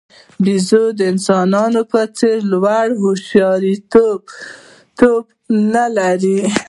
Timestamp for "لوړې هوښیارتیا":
2.51-5.09